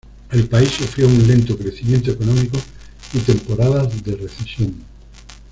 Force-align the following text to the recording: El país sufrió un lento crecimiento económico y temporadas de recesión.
El 0.31 0.49
país 0.49 0.69
sufrió 0.71 1.05
un 1.07 1.27
lento 1.27 1.55
crecimiento 1.55 2.09
económico 2.09 2.57
y 3.13 3.19
temporadas 3.19 4.01
de 4.03 4.15
recesión. 4.15 4.83